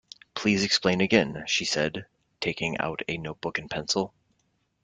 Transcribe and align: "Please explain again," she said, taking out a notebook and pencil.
"Please 0.33 0.63
explain 0.63 0.99
again," 0.99 1.43
she 1.45 1.63
said, 1.63 2.07
taking 2.39 2.75
out 2.79 3.01
a 3.07 3.17
notebook 3.19 3.59
and 3.59 3.69
pencil. 3.69 4.11